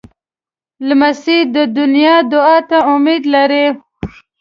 لمسی 0.87 1.37
د 1.75 1.77
نیا 1.93 2.15
دعا 2.31 2.57
ته 2.69 2.77
امید 2.93 3.23
لري. 3.33 3.65